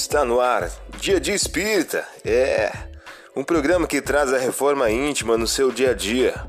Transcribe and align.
Está 0.00 0.24
no 0.24 0.38
ar, 0.40 0.70
Dia 1.00 1.18
de 1.18 1.32
Espírita. 1.32 2.06
É 2.24 2.70
um 3.34 3.42
programa 3.42 3.84
que 3.84 4.00
traz 4.00 4.32
a 4.32 4.38
reforma 4.38 4.88
íntima 4.88 5.36
no 5.36 5.46
seu 5.46 5.72
dia 5.72 5.90
a 5.90 5.92
dia. 5.92 6.48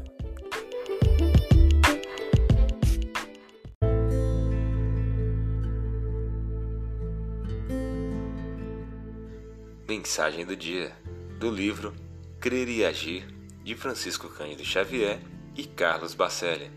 Mensagem 9.87 10.45
do 10.45 10.55
dia 10.55 10.91
do 11.39 11.49
livro 11.49 11.95
Crer 12.39 12.69
e 12.69 12.85
Agir 12.85 13.25
de 13.63 13.73
Francisco 13.73 14.29
Cândido 14.29 14.63
Xavier 14.63 15.19
e 15.57 15.65
Carlos 15.65 16.13
Bacelli. 16.13 16.69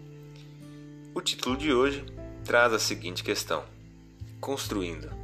O 1.14 1.20
título 1.20 1.54
de 1.54 1.70
hoje 1.70 2.02
traz 2.42 2.72
a 2.72 2.78
seguinte 2.78 3.22
questão: 3.22 3.62
Construindo 4.40 5.21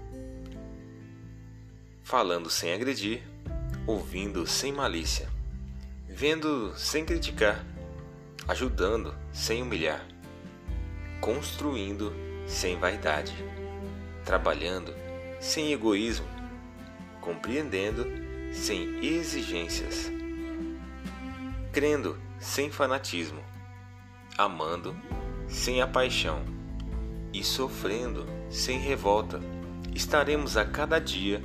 falando 2.09 2.49
sem 2.49 2.73
agredir, 2.73 3.23
ouvindo 3.87 4.47
sem 4.47 4.73
malícia, 4.73 5.29
vendo 6.09 6.73
sem 6.75 7.05
criticar, 7.05 7.63
ajudando 8.49 9.15
sem 9.31 9.61
humilhar, 9.61 10.03
construindo 11.21 12.11
sem 12.47 12.79
vaidade, 12.79 13.35
trabalhando 14.25 14.95
sem 15.39 15.71
egoísmo, 15.71 16.27
compreendendo 17.21 18.07
sem 18.55 19.05
exigências, 19.05 20.11
crendo 21.75 22.19
sem 22.39 22.71
fanatismo, 22.71 23.45
amando 24.39 24.97
sem 25.47 25.83
a 25.83 25.87
paixão 25.87 26.43
e 27.35 27.45
sofrendo 27.45 28.25
sem 28.49 28.79
revolta. 28.79 29.39
Estaremos 29.95 30.57
a 30.57 30.65
cada 30.65 30.99
dia 30.99 31.43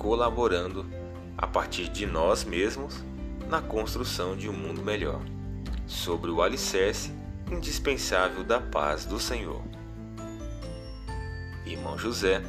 colaborando 0.00 0.86
a 1.36 1.46
partir 1.46 1.90
de 1.90 2.06
nós 2.06 2.42
mesmos 2.42 3.04
na 3.50 3.60
construção 3.60 4.34
de 4.34 4.48
um 4.48 4.52
mundo 4.52 4.82
melhor, 4.82 5.20
sobre 5.86 6.30
o 6.30 6.40
alicerce 6.40 7.12
indispensável 7.50 8.42
da 8.42 8.58
paz 8.58 9.04
do 9.04 9.20
Senhor. 9.20 9.62
Irmão 11.66 11.98
José, 11.98 12.42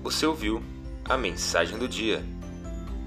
você 0.00 0.26
ouviu 0.26 0.62
a 1.04 1.18
mensagem 1.18 1.76
do 1.76 1.88
dia. 1.88 2.24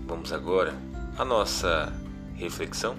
Vamos 0.05 0.33
agora 0.33 0.75
à 1.17 1.23
nossa 1.23 1.93
reflexão. 2.35 2.97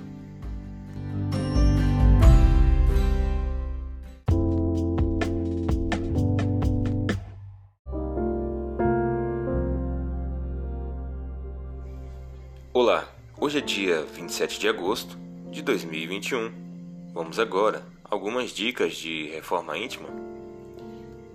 Olá, 12.74 13.06
hoje 13.38 13.58
é 13.58 13.60
dia 13.60 14.02
27 14.02 14.58
de 14.58 14.66
agosto 14.66 15.18
de 15.50 15.60
2021. 15.60 17.10
Vamos 17.12 17.38
agora 17.38 17.84
algumas 18.02 18.50
dicas 18.50 18.94
de 18.94 19.28
reforma 19.28 19.76
íntima. 19.76 20.08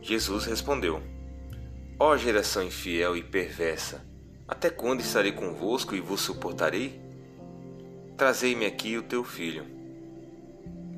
Jesus 0.02 0.46
respondeu: 0.46 1.00
Ó 2.00 2.18
geração 2.18 2.64
infiel 2.64 3.16
e 3.16 3.22
perversa, 3.22 4.04
até 4.48 4.72
quando 4.72 5.02
estarei 5.02 5.32
convosco 5.32 5.94
e 5.94 6.02
vos 6.02 6.22
suportarei? 6.22 7.00
Trazei-me 8.18 8.66
aqui 8.66 8.98
o 8.98 9.04
teu 9.04 9.24
filho. 9.24 9.64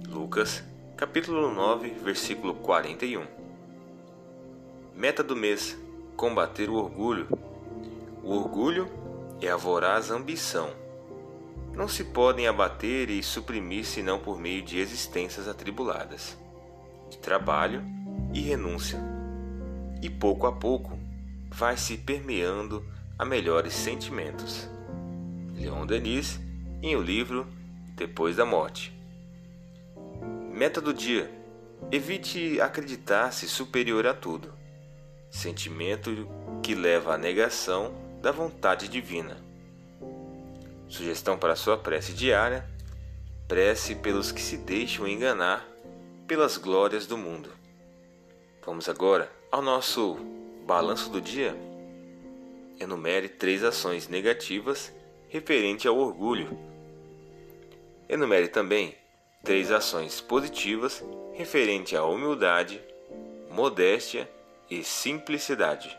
Lucas, 0.07 0.63
capítulo 0.95 1.53
9, 1.53 1.89
versículo 2.01 2.53
41. 2.53 3.25
Meta 4.95 5.21
do 5.21 5.35
mês: 5.35 5.77
combater 6.15 6.69
o 6.69 6.75
orgulho. 6.75 7.27
O 8.23 8.35
orgulho 8.35 9.08
é 9.41 9.49
a 9.49 9.55
voraz 9.55 10.11
ambição. 10.11 10.69
Não 11.73 11.87
se 11.87 12.03
podem 12.03 12.47
abater 12.47 13.09
e 13.09 13.23
suprimir 13.23 13.85
senão 13.85 14.19
por 14.19 14.37
meio 14.39 14.61
de 14.61 14.79
existências 14.79 15.47
atribuladas, 15.47 16.37
de 17.09 17.17
trabalho 17.17 17.83
e 18.33 18.41
renúncia. 18.41 18.99
E 20.01 20.09
pouco 20.09 20.45
a 20.45 20.51
pouco 20.51 20.97
vai 21.49 21.77
se 21.77 21.97
permeando 21.97 22.85
a 23.17 23.25
melhores 23.25 23.73
sentimentos. 23.73 24.69
Leon 25.53 25.85
Denis, 25.85 26.39
em 26.81 26.95
o 26.95 27.01
livro 27.01 27.47
Depois 27.95 28.35
da 28.35 28.45
Morte. 28.45 28.93
Meta 30.53 30.81
do 30.81 30.93
dia: 30.93 31.31
evite 31.91 32.59
acreditar-se 32.59 33.47
superior 33.47 34.05
a 34.05 34.13
tudo. 34.13 34.53
Sentimento 35.29 36.27
que 36.63 36.73
leva 36.75 37.13
à 37.13 37.17
negação 37.17 38.08
da 38.21 38.31
vontade 38.31 38.87
divina. 38.87 39.37
Sugestão 40.87 41.37
para 41.37 41.55
sua 41.55 41.77
prece 41.77 42.13
diária: 42.13 42.65
prece 43.47 43.95
pelos 43.95 44.31
que 44.31 44.41
se 44.41 44.57
deixam 44.57 45.07
enganar 45.07 45.67
pelas 46.27 46.57
glórias 46.57 47.05
do 47.05 47.17
mundo. 47.17 47.49
Vamos 48.65 48.87
agora 48.87 49.31
ao 49.51 49.61
nosso 49.61 50.15
balanço 50.65 51.09
do 51.09 51.19
dia. 51.19 51.55
Enumere 52.79 53.27
três 53.27 53.63
ações 53.63 54.07
negativas 54.07 54.93
referente 55.27 55.87
ao 55.87 55.97
orgulho. 55.97 56.57
Enumere 58.07 58.47
também 58.47 58.95
três 59.43 59.71
ações 59.71 60.21
positivas 60.21 61.03
referente 61.33 61.95
à 61.95 62.03
humildade, 62.03 62.81
modéstia 63.49 64.29
e 64.69 64.83
simplicidade. 64.83 65.98